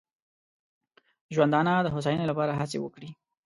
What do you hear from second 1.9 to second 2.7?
هوساینې لپاره